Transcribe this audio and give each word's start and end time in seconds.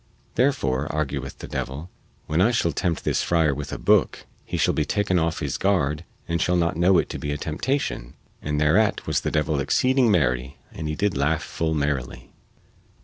Therefore, 0.33 0.87
argueth 0.91 1.37
the 1.37 1.47
devil, 1.47 1.91
when 2.25 2.41
I 2.41 2.49
shall 2.49 2.71
tempt 2.71 3.03
this 3.03 3.21
friar 3.21 3.53
with 3.53 3.71
a 3.71 3.77
booke 3.77 4.25
he 4.43 4.57
shall 4.57 4.73
be 4.73 4.83
taken 4.83 5.19
off 5.19 5.41
his 5.41 5.59
guard 5.59 6.05
and 6.27 6.41
shall 6.41 6.55
not 6.55 6.75
know 6.75 6.97
it 6.97 7.07
to 7.09 7.19
be 7.19 7.31
a 7.31 7.37
temptation. 7.37 8.15
And 8.41 8.59
thereat 8.59 9.05
was 9.05 9.21
the 9.21 9.29
devil 9.29 9.59
exceeding 9.59 10.09
merry 10.09 10.57
and 10.71 10.87
he 10.87 10.95
did 10.95 11.15
laugh 11.15 11.43
full 11.43 11.75
merrily. 11.75 12.31